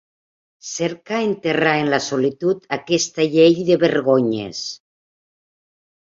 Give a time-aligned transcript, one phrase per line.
[0.67, 4.63] Cerca enterrar en la solitud aquesta llei de vergonyes.